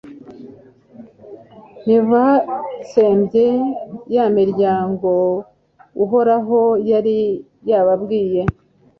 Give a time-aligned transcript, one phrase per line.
[1.85, 3.47] ntibatsembye
[4.15, 6.59] ya miryangouhoraho
[6.91, 7.17] yari
[7.69, 8.41] yababwiye